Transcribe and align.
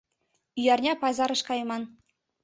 Ӱярня 0.59 0.93
пазарыш 1.01 1.41
кайыман. 1.47 1.83